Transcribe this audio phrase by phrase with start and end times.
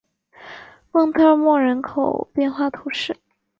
[0.91, 3.15] 蒙特莫人口变化图示